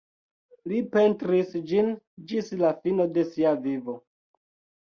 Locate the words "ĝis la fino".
2.31-3.07